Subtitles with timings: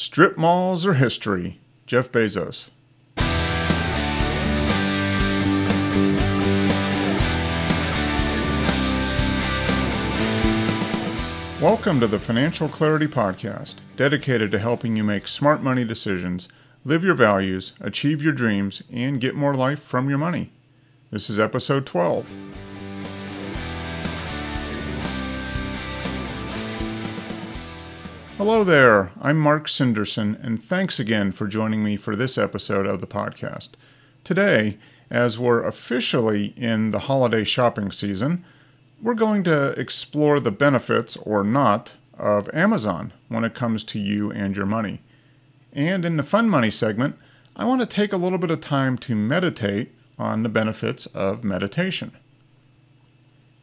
[0.00, 1.58] Strip malls are history.
[1.84, 2.68] Jeff Bezos.
[11.60, 16.48] Welcome to the Financial Clarity Podcast, dedicated to helping you make smart money decisions,
[16.84, 20.52] live your values, achieve your dreams, and get more life from your money.
[21.10, 22.32] This is episode 12.
[28.38, 33.00] Hello there, I'm Mark Sinderson, and thanks again for joining me for this episode of
[33.00, 33.70] the podcast.
[34.22, 34.78] Today,
[35.10, 38.44] as we're officially in the holiday shopping season,
[39.02, 44.30] we're going to explore the benefits or not of Amazon when it comes to you
[44.30, 45.00] and your money.
[45.72, 47.16] And in the fun money segment,
[47.56, 51.42] I want to take a little bit of time to meditate on the benefits of
[51.42, 52.12] meditation.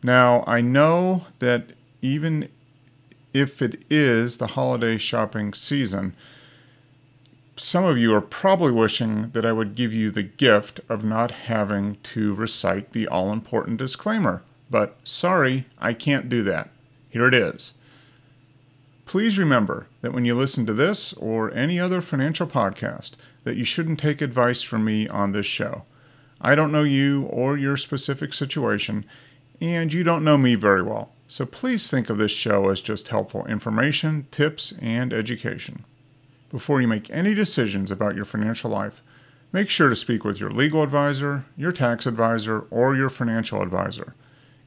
[0.02, 1.68] Now, I know that
[2.02, 2.50] even
[3.32, 6.14] if it is the holiday shopping season,
[7.56, 11.30] some of you are probably wishing that I would give you the gift of not
[11.30, 14.42] having to recite the all important disclaimer.
[14.70, 16.70] But sorry, I can't do that.
[17.10, 17.74] Here it is.
[19.06, 23.12] Please remember that when you listen to this or any other financial podcast,
[23.44, 25.84] that you shouldn't take advice from me on this show.
[26.40, 29.04] I don't know you or your specific situation,
[29.60, 31.12] and you don't know me very well.
[31.28, 35.84] So please think of this show as just helpful information, tips, and education.
[36.54, 39.02] Before you make any decisions about your financial life,
[39.52, 44.14] make sure to speak with your legal advisor, your tax advisor, or your financial advisor.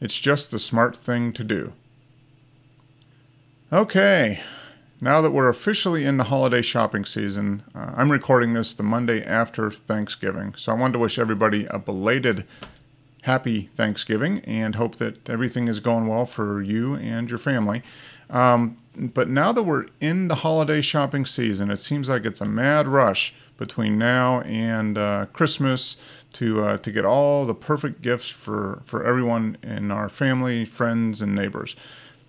[0.01, 1.71] It's just the smart thing to do.
[3.71, 4.41] Okay,
[4.99, 9.23] now that we're officially in the holiday shopping season, uh, I'm recording this the Monday
[9.23, 10.55] after Thanksgiving.
[10.57, 12.43] So I wanted to wish everybody a belated
[13.21, 17.81] happy Thanksgiving and hope that everything is going well for you and your family.
[18.29, 22.45] Um, but now that we're in the holiday shopping season, it seems like it's a
[22.45, 25.97] mad rush between now and uh, Christmas
[26.33, 31.21] to uh, to get all the perfect gifts for for everyone in our family, friends,
[31.21, 31.75] and neighbors.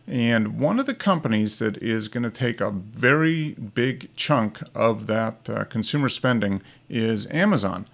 [0.07, 5.07] And one of the companies that is going to take a very big chunk of
[5.07, 7.87] that uh, consumer spending is Amazon.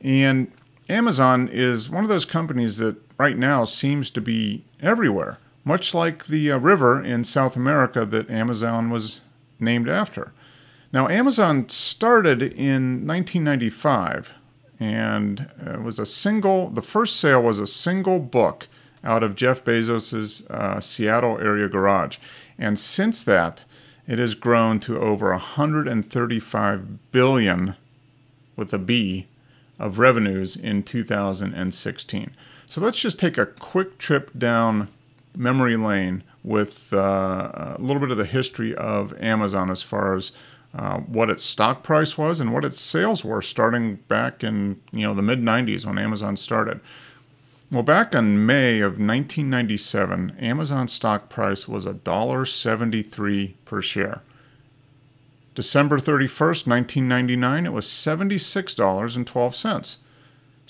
[0.00, 0.50] And
[0.88, 6.26] Amazon is one of those companies that right now seems to be everywhere much like
[6.26, 9.20] the uh, river in South America that Amazon was
[9.60, 10.32] named after.
[10.92, 14.34] Now, Amazon started in 1995
[14.80, 18.66] and it was a single, the first sale was a single book
[19.04, 22.18] out of Jeff Bezos' uh, Seattle area garage.
[22.58, 23.64] And since that,
[24.06, 27.76] it has grown to over 135 billion
[28.56, 29.28] with a B
[29.78, 32.30] of revenues in 2016.
[32.66, 34.88] So let's just take a quick trip down
[35.36, 40.32] memory lane with uh, a little bit of the history of Amazon as far as
[40.74, 45.06] uh, what its stock price was and what its sales were starting back in you
[45.06, 46.80] know the mid 90s when Amazon started.
[47.70, 54.20] Well, back in May of 1997, Amazon stock price was $1.73 per share.
[55.54, 59.96] December 31st, 1999, it was $76.12.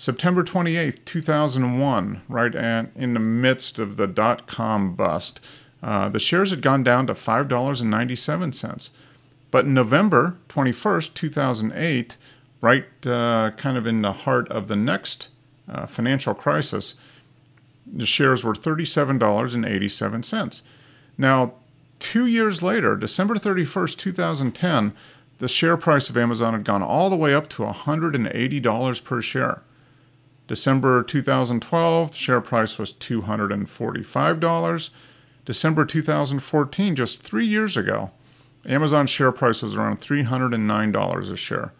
[0.03, 5.39] September 28th, 2001, right at, in the midst of the dot com bust,
[5.81, 8.89] uh, the shares had gone down to $5.97.
[9.53, 12.17] But in November 21st, 2008,
[12.61, 15.29] right uh, kind of in the heart of the next
[15.69, 16.97] uh, financial crisis,
[17.87, 20.63] the shares were $37.87.
[21.17, 21.53] Now,
[22.01, 24.95] two years later, December 31st, 2010,
[25.39, 29.63] the share price of Amazon had gone all the way up to $180 per share.
[30.53, 34.91] December 2012, share price was $245.
[35.47, 38.11] December 2014, just three years ago,
[38.67, 41.73] Amazon share price was around $309 a share.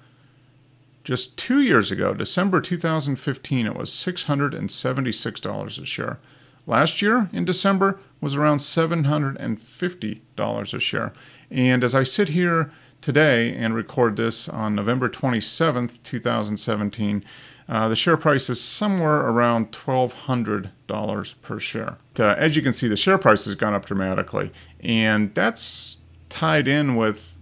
[1.05, 6.19] Just two years ago, December 2015, it was $676 a share.
[6.67, 11.13] Last year, in December, was around $750 a share.
[11.51, 12.71] And as I sit here
[13.03, 17.23] today and record this on November 27th, 2017,
[17.69, 21.97] uh, the share price is somewhere around $1,200 per share.
[22.19, 25.99] Uh, as you can see, the share price has gone up dramatically, and that's
[26.29, 27.35] tied in with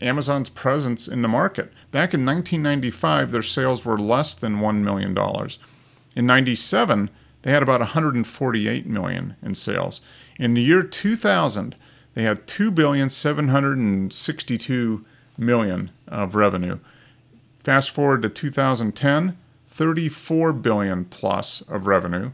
[0.00, 1.72] Amazon's presence in the market.
[1.90, 5.16] Back in 1995, their sales were less than $1 million.
[6.14, 7.10] In 97,
[7.42, 10.00] they had about 148 million in sales.
[10.38, 11.76] In the year 2000,
[12.14, 15.04] they had two billion seven hundred and sixty-two
[15.38, 16.78] million of revenue.
[17.64, 19.36] Fast forward to 2010,
[19.72, 22.30] 34 billion plus of revenue.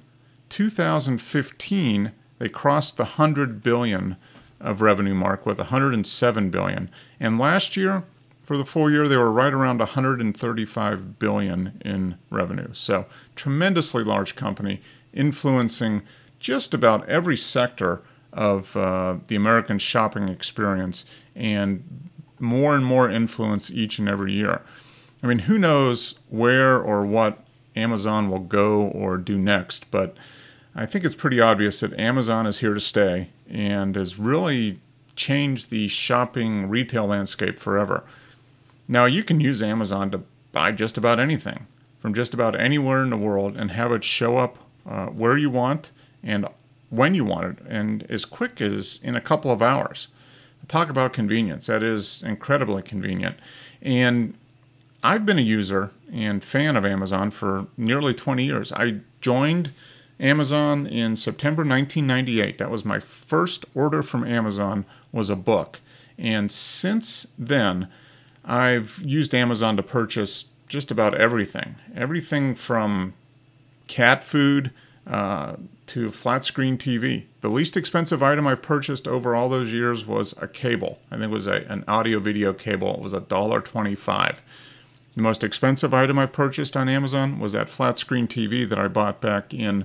[0.49, 4.17] 2015, they crossed the 100 billion
[4.61, 6.90] of revenue mark with 107 billion.
[7.20, 8.02] And last year,
[8.43, 12.70] for the full year, they were right around 135 billion in revenue.
[12.73, 13.06] So,
[13.37, 14.81] tremendously large company
[15.12, 16.02] influencing
[16.41, 18.02] just about every sector
[18.32, 21.05] of uh, the American shopping experience
[21.37, 22.11] and
[22.41, 24.62] more and more influence each and every year.
[25.23, 27.38] I mean, who knows where or what
[27.75, 30.17] Amazon will go or do next, but
[30.75, 34.79] I think it's pretty obvious that Amazon is here to stay and has really
[35.17, 38.05] changed the shopping retail landscape forever.
[38.87, 40.23] Now, you can use Amazon to
[40.53, 41.67] buy just about anything
[41.99, 45.50] from just about anywhere in the world and have it show up uh, where you
[45.50, 45.91] want
[46.23, 46.47] and
[46.91, 50.09] when you want it and as quick as in a couple of hours.
[50.69, 51.67] Talk about convenience.
[51.67, 53.38] That is incredibly convenient.
[53.81, 54.35] And
[55.03, 58.73] I've been a user and fan of Amazon for nearly 20 years.
[58.73, 59.71] I joined
[60.19, 62.59] Amazon in September 1998.
[62.59, 65.81] That was my first order from Amazon was a book.
[66.19, 67.89] And since then,
[68.45, 71.77] I've used Amazon to purchase just about everything.
[71.94, 73.15] Everything from
[73.87, 74.73] cat food
[75.06, 75.56] uh,
[75.87, 77.25] to flat screen TV.
[77.41, 80.99] The least expensive item I've purchased over all those years was a cable.
[81.11, 82.94] I think it was a, an audio video cable.
[82.94, 84.43] It was a dollar twenty-five.
[85.19, 88.87] The most expensive item I purchased on Amazon was that flat screen TV that I
[88.87, 89.85] bought back in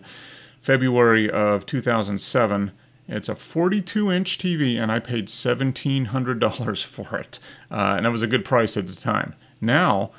[0.62, 2.72] February of 2007.
[3.08, 7.40] It's a 42 inch TV, and I paid $1,700 for it.
[7.72, 9.34] Uh, and that was a good price at the time.
[9.60, 10.12] Now,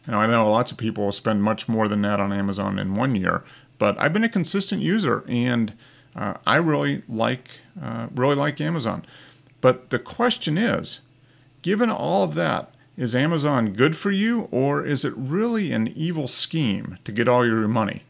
[0.08, 2.96] Now, I know lots of people will spend much more than that on Amazon in
[2.96, 3.44] one year,
[3.78, 5.74] but I've been a consistent user and
[6.16, 7.50] uh, I really like
[7.82, 9.06] uh, really like Amazon.
[9.62, 11.02] But the question is,
[11.62, 16.28] given all of that, is Amazon good for you or is it really an evil
[16.28, 18.04] scheme to get all your money?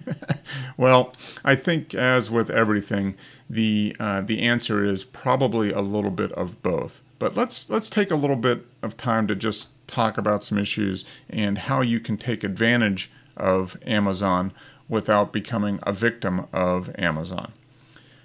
[0.76, 1.12] well,
[1.44, 3.14] I think as with everything,
[3.50, 7.02] the uh, the answer is probably a little bit of both.
[7.18, 11.04] But let's let's take a little bit of time to just talk about some issues
[11.28, 14.52] and how you can take advantage of Amazon
[14.88, 17.52] without becoming a victim of Amazon.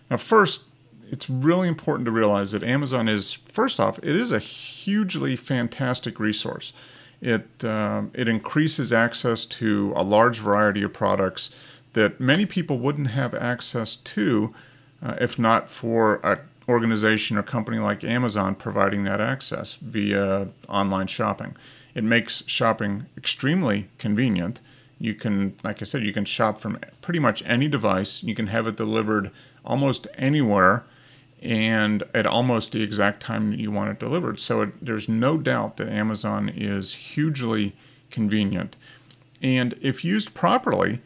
[0.09, 0.65] Now, first,
[1.09, 6.19] it's really important to realize that Amazon is, first off, it is a hugely fantastic
[6.19, 6.74] resource.
[7.21, 11.50] It, uh, it increases access to a large variety of products
[11.94, 14.54] that many people wouldn't have access to
[15.01, 21.07] uh, if not for an organization or company like Amazon providing that access via online
[21.07, 21.56] shopping.
[21.95, 24.60] It makes shopping extremely convenient.
[25.00, 28.24] You can, like I said, you can shop from pretty much any device.
[28.24, 29.31] You can have it delivered
[29.63, 30.84] almost anywhere
[31.41, 34.39] and at almost the exact time you want it delivered.
[34.39, 37.75] So it, there's no doubt that Amazon is hugely
[38.10, 38.75] convenient.
[39.41, 41.00] And if used properly,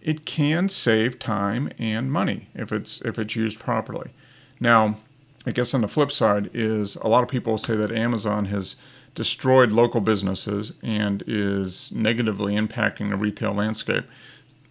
[0.00, 4.10] it can save time and money if it's if it's used properly.
[4.60, 4.96] Now,
[5.46, 8.76] I guess on the flip side is a lot of people say that Amazon has
[9.14, 14.04] destroyed local businesses and is negatively impacting the retail landscape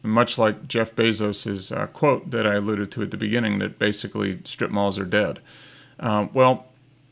[0.04, 4.40] much like Jeff Bezos' uh, quote that I alluded to at the beginning that basically
[4.44, 5.40] strip malls are dead.
[6.00, 6.68] Uh, well,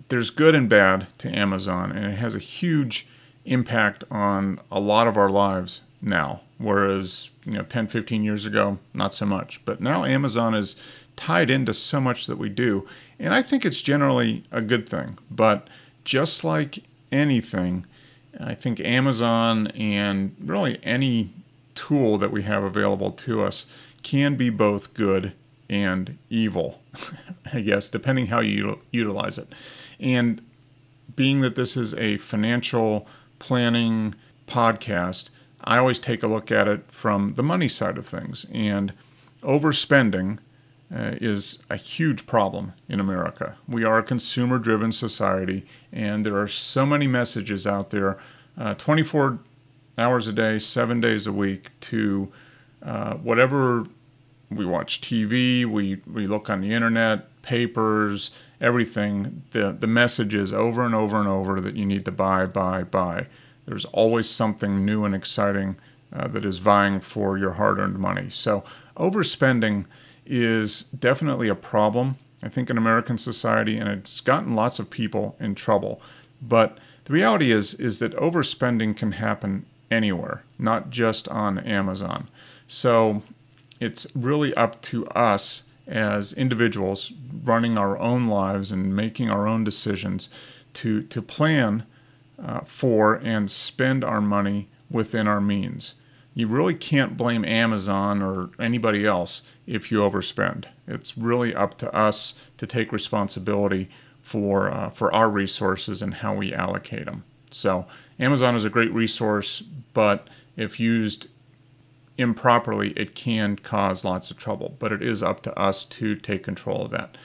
[0.09, 3.07] there's good and bad to Amazon, and it has a huge
[3.45, 8.77] impact on a lot of our lives now, whereas you know 10, 15 years ago,
[8.93, 9.63] not so much.
[9.63, 10.75] But now Amazon is
[11.15, 12.85] tied into so much that we do,
[13.17, 15.17] and I think it's generally a good thing.
[15.29, 15.69] But
[16.03, 17.85] just like anything,
[18.37, 21.29] I think Amazon and really any
[21.75, 23.65] tool that we have available to us
[24.03, 25.33] can be both good
[25.69, 26.81] and evil,
[27.53, 29.47] I guess, depending how you utilize it.
[29.99, 30.41] And
[31.15, 33.07] being that this is a financial
[33.39, 34.15] planning
[34.47, 35.29] podcast,
[35.63, 38.45] I always take a look at it from the money side of things.
[38.51, 38.93] And
[39.41, 40.39] overspending
[40.93, 43.55] uh, is a huge problem in America.
[43.67, 48.17] We are a consumer driven society, and there are so many messages out there
[48.57, 49.39] uh, 24
[50.01, 52.31] hours a day, seven days a week to
[52.83, 53.85] uh, whatever
[54.49, 60.51] we watch TV, we, we look on the internet, papers, everything, the, the message is
[60.51, 63.27] over and over and over that you need to buy, buy, buy.
[63.65, 65.77] There's always something new and exciting
[66.11, 68.29] uh, that is vying for your hard earned money.
[68.29, 68.63] So,
[68.97, 69.85] overspending
[70.25, 75.37] is definitely a problem, I think, in American society, and it's gotten lots of people
[75.39, 76.01] in trouble.
[76.41, 82.29] But the reality is, is that overspending can happen anywhere, not just on Amazon.
[82.67, 83.21] So,
[83.79, 87.11] it's really up to us as individuals
[87.43, 90.29] running our own lives and making our own decisions
[90.73, 91.83] to, to plan
[92.41, 95.95] uh, for and spend our money within our means.
[96.33, 100.65] You really can't blame Amazon or anybody else if you overspend.
[100.87, 103.89] It's really up to us to take responsibility
[104.21, 107.23] for uh, for our resources and how we allocate them.
[107.53, 107.85] So
[108.19, 109.61] Amazon is a great resource,
[109.93, 111.27] but if used
[112.17, 114.75] improperly, it can cause lots of trouble.
[114.79, 117.17] But it is up to us to take control of that.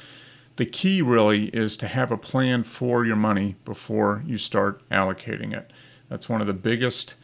[0.56, 5.52] The key really is to have a plan for your money before you start allocating
[5.52, 5.71] it.
[6.09, 7.14] That's one of the biggest,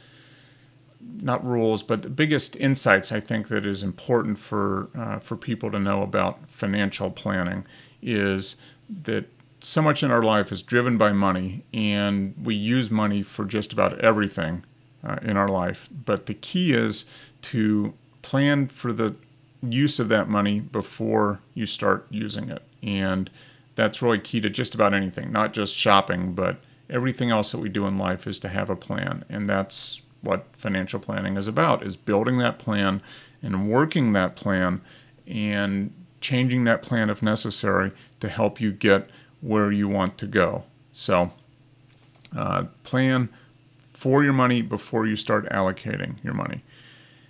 [1.01, 5.71] not rules, but the biggest insights I think that is important for uh, for people
[5.71, 7.65] to know about financial planning
[8.03, 8.57] is
[9.05, 9.27] that
[9.65, 13.73] so much in our life is driven by money, and we use money for just
[13.73, 14.65] about everything
[15.05, 15.89] uh, in our life.
[16.05, 17.05] But the key is
[17.43, 19.17] to plan for the
[19.63, 22.63] use of that money before you start using it.
[22.83, 23.31] And
[23.75, 26.59] that's really key to just about anything, not just shopping, but
[26.91, 29.25] everything else that we do in life is to have a plan.
[29.29, 33.03] And that's what financial planning is about is building that plan
[33.43, 34.81] and working that plan
[35.27, 39.11] and changing that plan if necessary to help you get
[39.43, 40.65] where you want to go.
[40.93, 41.33] So,
[42.35, 43.29] uh, plan
[43.93, 46.63] for your money before you start allocating your money.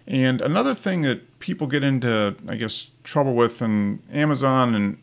[0.07, 4.99] And another thing that people get into, I guess, trouble with in Amazon and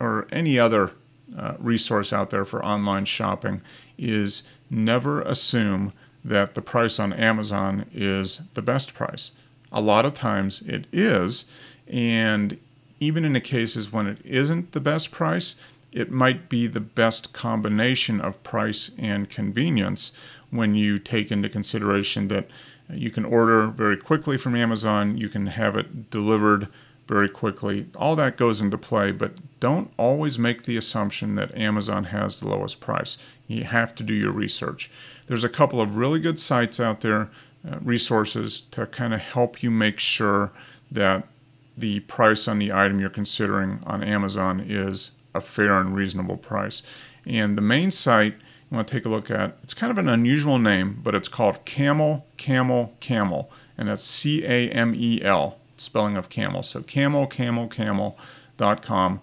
[0.00, 0.90] or any other
[1.36, 3.62] uh, resource out there for online shopping
[3.96, 5.92] is never assume
[6.24, 9.32] that the price on Amazon is the best price.
[9.70, 11.46] A lot of times it is,
[11.86, 12.58] and
[13.00, 15.56] even in the cases when it isn't the best price,
[15.94, 20.12] it might be the best combination of price and convenience
[20.50, 22.48] when you take into consideration that
[22.92, 26.68] you can order very quickly from Amazon, you can have it delivered
[27.06, 27.86] very quickly.
[27.96, 32.48] All that goes into play, but don't always make the assumption that Amazon has the
[32.48, 33.16] lowest price.
[33.46, 34.90] You have to do your research.
[35.26, 37.30] There's a couple of really good sites out there,
[37.66, 40.50] uh, resources to kind of help you make sure
[40.90, 41.28] that
[41.76, 46.82] the price on the item you're considering on Amazon is a fair and reasonable price.
[47.26, 48.34] And the main site
[48.70, 49.56] you want to take a look at.
[49.62, 54.44] It's kind of an unusual name, but it's called Camel, Camel, Camel, and that's C
[54.44, 56.62] A M E L, spelling of camel.
[56.62, 59.20] So camel, camel, camel.com.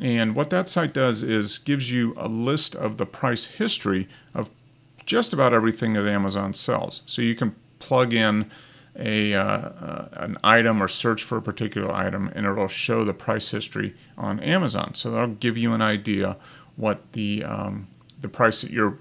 [0.00, 4.50] And what that site does is gives you a list of the price history of
[5.04, 7.02] just about everything that Amazon sells.
[7.06, 8.50] So you can plug in
[9.00, 13.14] a uh, uh, an item or search for a particular item, and it'll show the
[13.14, 14.94] price history on Amazon.
[14.94, 16.36] So that'll give you an idea
[16.76, 17.88] what the um,
[18.20, 18.98] the price that you're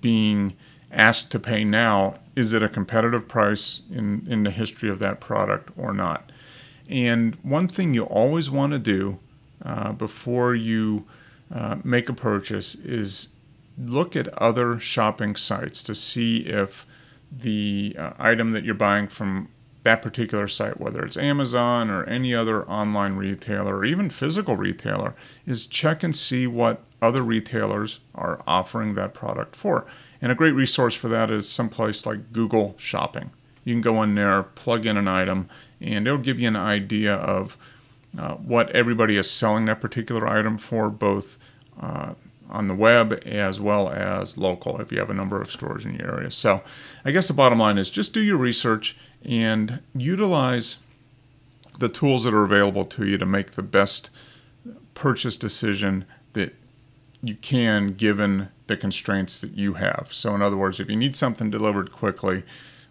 [0.00, 0.54] being
[0.92, 5.20] asked to pay now is it a competitive price in, in the history of that
[5.20, 6.30] product or not
[6.88, 9.18] and one thing you always want to do
[9.64, 11.04] uh, before you
[11.54, 13.28] uh, make a purchase is
[13.78, 16.86] look at other shopping sites to see if
[17.38, 19.48] the uh, item that you're buying from
[19.82, 25.14] that particular site, whether it's Amazon or any other online retailer or even physical retailer,
[25.46, 29.86] is check and see what other retailers are offering that product for.
[30.20, 33.30] And a great resource for that is someplace like Google Shopping.
[33.64, 35.48] You can go in there, plug in an item,
[35.80, 37.56] and it'll give you an idea of
[38.18, 41.38] uh, what everybody is selling that particular item for, both
[41.80, 42.14] uh,
[42.50, 45.94] on the web as well as local if you have a number of stores in
[45.94, 46.30] your area.
[46.30, 46.62] So,
[47.04, 50.78] I guess the bottom line is just do your research and utilize
[51.78, 54.10] the tools that are available to you to make the best
[54.94, 56.54] purchase decision that
[57.22, 60.08] you can given the constraints that you have.
[60.12, 62.44] So, in other words, if you need something delivered quickly,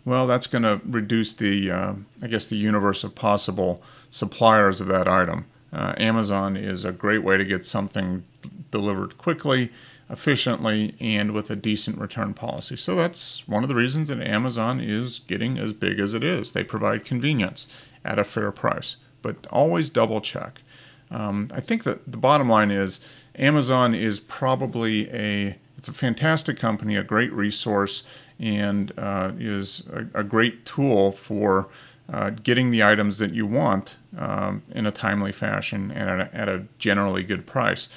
[0.03, 3.81] well, that's going to reduce the, uh, I guess, the universe of possible
[4.11, 5.45] suppliers of that item.
[5.73, 8.23] Uh, Amazon is a great way to get something
[8.75, 9.71] delivered quickly,
[10.09, 12.75] efficiently, and with a decent return policy.
[12.75, 16.51] So that's one of the reasons that Amazon is getting as big as it is.
[16.51, 17.67] They provide convenience
[18.03, 20.61] at a fair price, but always double check.
[21.09, 22.99] Um, I think that the bottom line is
[23.37, 28.03] Amazon is probably a it's a fantastic company, a great resource,
[28.39, 31.67] and uh, is a, a, great tool for
[32.11, 36.35] uh, getting the items that you want um, in a timely fashion and at a,
[36.35, 37.87] at a generally good price.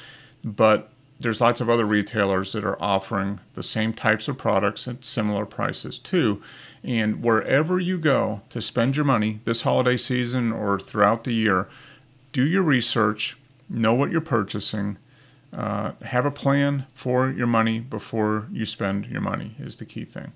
[0.57, 0.91] But
[1.21, 5.45] there's lots of other retailers that are offering the same types of products at similar
[5.45, 6.41] prices too.
[6.85, 11.69] And wherever you go to spend your money this holiday season or throughout the year,
[12.33, 13.37] do your research,
[13.69, 14.97] know what you're purchasing,
[15.53, 20.05] uh, have a plan for your money before you spend your money, is the key
[20.05, 20.33] thing.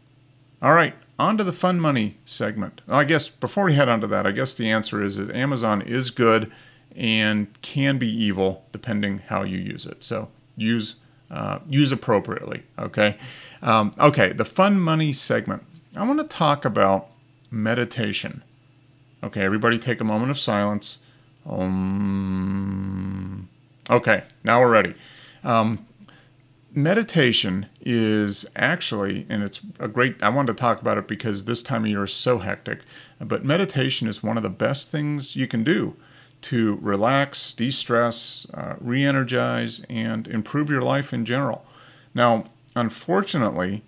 [0.61, 2.81] All right, on to the fun money segment.
[2.89, 5.83] I guess before we head on to that, I guess the answer is that Amazon
[5.83, 6.51] is good
[6.97, 10.05] and can be evil depending how you use it.
[10.05, 10.97] So use
[11.31, 12.63] uh, use appropriately.
[12.79, 13.17] Okay,
[13.63, 14.33] um, okay.
[14.33, 15.65] The fun money segment.
[15.97, 17.09] I want to talk about
[17.51, 18.43] meditation.
[19.23, 20.99] Okay, everybody, take a moment of silence.
[21.47, 23.49] Um,
[23.89, 24.95] okay, now we're ready.
[25.45, 25.87] Um,
[26.75, 31.63] meditation is actually, and it's a great, I wanted to talk about it because this
[31.63, 32.81] time of year is so hectic,
[33.21, 35.97] but meditation is one of the best things you can do
[36.43, 41.65] to relax, de stress, uh, re energize, and improve your life in general.
[42.15, 42.45] Now,
[42.75, 43.83] unfortunately,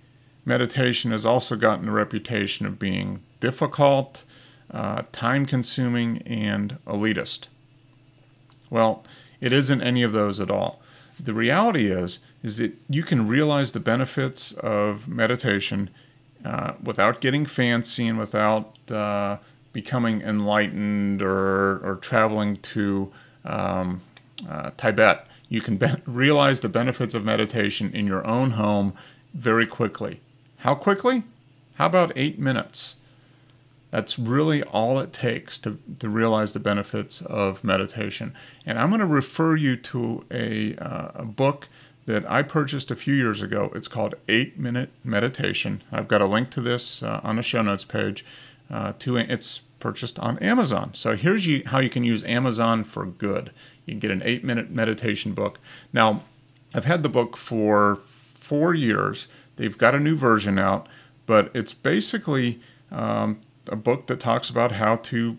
[0.44, 4.22] meditation has also gotten a reputation of being difficult,
[4.70, 7.48] uh, time consuming, and elitist.
[8.70, 9.04] Well,
[9.40, 10.80] it isn't any of those at all.
[11.22, 15.90] The reality is, is that you can realize the benefits of meditation
[16.44, 19.38] uh, without getting fancy and without uh,
[19.74, 23.12] becoming enlightened or, or traveling to
[23.44, 24.00] um,
[24.48, 25.26] uh, Tibet.
[25.50, 28.94] You can be- realize the benefits of meditation in your own home
[29.34, 30.20] very quickly.
[30.58, 31.24] How quickly?
[31.74, 32.96] How about eight minutes?
[33.90, 38.32] That's really all it takes to, to realize the benefits of meditation.
[38.64, 41.68] And I'm going to refer you to a, uh, a book
[42.06, 43.72] that I purchased a few years ago.
[43.74, 45.82] It's called Eight Minute Meditation.
[45.90, 48.24] I've got a link to this uh, on the show notes page.
[48.70, 50.90] Uh, to it's purchased on Amazon.
[50.94, 53.52] So here's you, how you can use Amazon for good.
[53.84, 55.60] You can get an eight minute meditation book.
[55.92, 56.22] Now,
[56.74, 59.28] I've had the book for four years.
[59.56, 60.88] They've got a new version out,
[61.26, 65.36] but it's basically um, a book that talks about how to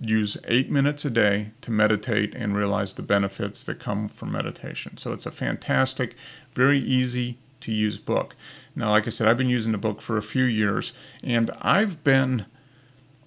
[0.00, 4.96] use eight minutes a day to meditate and realize the benefits that come from meditation.
[4.96, 6.14] So it's a fantastic,
[6.54, 8.34] very easy to use book.
[8.74, 12.02] Now, like I said, I've been using the book for a few years, and I've
[12.02, 12.46] been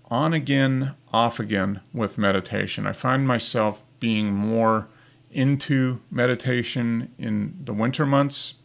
[0.10, 2.88] on again, off again with meditation.
[2.88, 4.88] I find myself being more
[5.32, 8.56] into meditation in the winter months,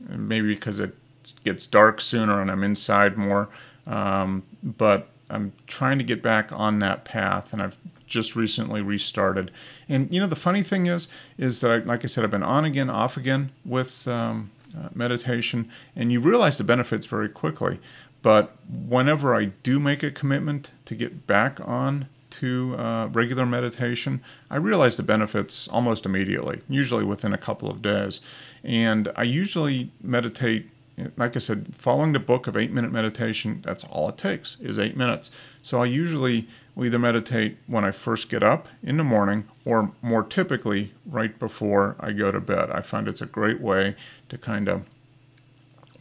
[0.00, 0.94] maybe because it
[1.42, 3.48] gets dark sooner and I'm inside more.
[3.86, 7.76] Um, but I'm trying to get back on that path, and I've
[8.06, 9.50] just recently restarted.
[9.88, 12.42] And you know, the funny thing is, is that I, like I said, I've been
[12.42, 17.78] on again, off again with um, uh, meditation, and you realize the benefits very quickly.
[18.22, 24.20] But whenever I do make a commitment to get back on to uh, regular meditation,
[24.50, 28.20] I realize the benefits almost immediately, usually within a couple of days.
[28.64, 30.68] And I usually meditate,
[31.16, 34.78] like I said, following the book of eight minute meditation, that's all it takes is
[34.78, 35.30] eight minutes.
[35.62, 39.92] So I usually will either meditate when I first get up in the morning or
[40.00, 42.70] more typically right before I go to bed.
[42.70, 43.94] I find it's a great way
[44.28, 44.84] to kind of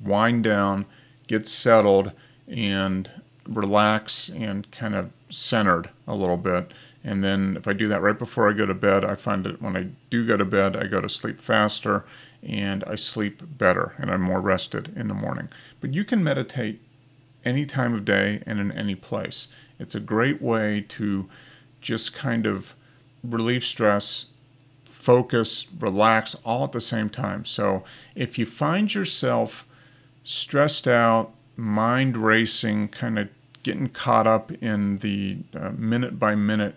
[0.02, 0.86] wind down
[1.28, 2.12] get settled
[2.48, 3.10] and
[3.48, 6.72] relax and kind of centered a little bit.
[7.06, 9.62] And then if I do that right before I go to bed, I find that
[9.62, 12.04] when I do go to bed, I go to sleep faster
[12.42, 15.50] and I sleep better and I'm more rested in the morning.
[15.80, 16.82] But you can meditate
[17.46, 19.50] any time of day and in any place.
[19.78, 21.30] It's a great way to
[21.80, 22.76] just kind of
[23.24, 24.26] relieve stress,
[24.84, 27.46] focus, relax all at the same time.
[27.46, 27.84] So
[28.16, 29.68] if you find yourself
[30.24, 33.30] stressed out, mind racing, kind of
[33.66, 36.76] getting caught up in the uh, minute by minute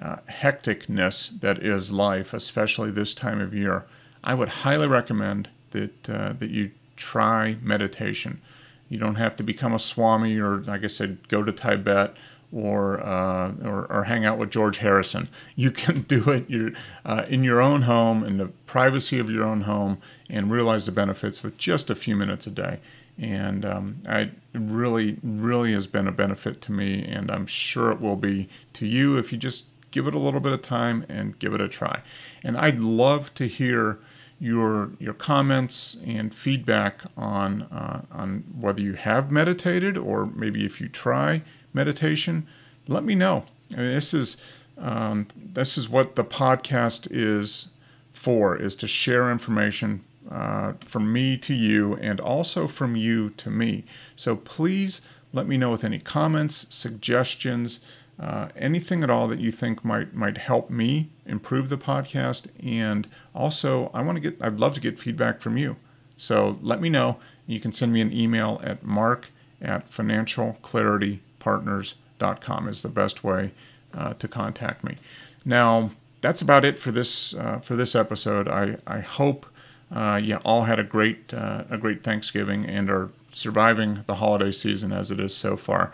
[0.00, 3.84] uh, hecticness that is life, especially this time of year,
[4.24, 8.40] I would highly recommend that uh, that you try meditation.
[8.88, 12.16] You don't have to become a swami or, like I said, go to Tibet
[12.50, 15.28] or, uh, or, or, hang out with George Harrison.
[15.54, 16.74] You can do it
[17.04, 19.98] uh, in your own home, in the privacy of your own home,
[20.30, 22.78] and realize the benefits with just a few minutes a day.
[23.18, 28.00] And um, I really, really has been a benefit to me, and I'm sure it
[28.00, 31.38] will be to you if you just give it a little bit of time and
[31.38, 32.02] give it a try.
[32.42, 33.98] And I'd love to hear
[34.38, 40.80] your your comments and feedback on uh, on whether you have meditated or maybe if
[40.80, 42.46] you try meditation,
[42.86, 43.44] let me know.
[43.72, 44.36] I mean, this is
[44.78, 47.68] um, this is what the podcast is
[48.12, 53.50] for: is to share information uh, from me to you, and also from you to
[53.50, 53.84] me.
[54.16, 55.00] So please
[55.32, 57.80] Let me know with any comments, suggestions,
[58.18, 62.46] uh, anything at all that you think might might help me improve the podcast.
[62.62, 65.76] And also, I want to get I'd love to get feedback from you.
[66.16, 67.18] So let me know.
[67.46, 69.28] You can send me an email at mark
[69.60, 73.52] at financialclaritypartners.com is the best way
[73.94, 74.96] uh, to contact me.
[75.44, 78.48] Now, that's about it for this uh, for this episode.
[78.48, 79.46] I, I hope
[79.94, 84.50] uh, you all had a great uh, a great Thanksgiving and are surviving the holiday
[84.50, 85.92] season as it is so far.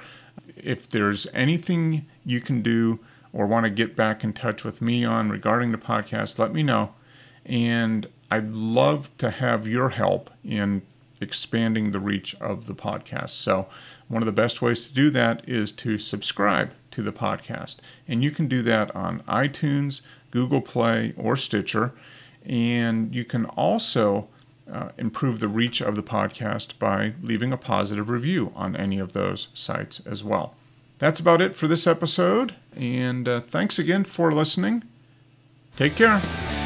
[0.57, 3.01] If there's anything you can do
[3.33, 6.63] or want to get back in touch with me on regarding the podcast, let me
[6.63, 6.95] know.
[7.45, 10.83] And I'd love to have your help in
[11.21, 13.31] expanding the reach of the podcast.
[13.31, 13.67] So,
[14.09, 17.77] one of the best ways to do that is to subscribe to the podcast.
[18.07, 21.93] And you can do that on iTunes, Google Play, or Stitcher.
[22.45, 24.29] And you can also
[24.71, 29.13] uh, improve the reach of the podcast by leaving a positive review on any of
[29.13, 30.55] those sites as well.
[30.99, 32.55] That's about it for this episode.
[32.77, 34.85] And uh, thanks again for listening.
[35.77, 36.62] Take care.